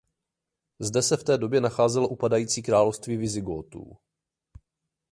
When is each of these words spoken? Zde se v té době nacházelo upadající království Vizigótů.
Zde 0.81 1.01
se 1.01 1.17
v 1.17 1.23
té 1.23 1.37
době 1.37 1.61
nacházelo 1.61 2.07
upadající 2.07 2.61
království 2.63 3.17
Vizigótů. 3.17 3.97